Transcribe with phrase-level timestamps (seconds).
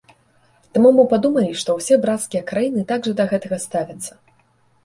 [0.77, 4.11] Таму мы падумалі, што ўсе брацкія краіны так жа да гэтага ставяцца.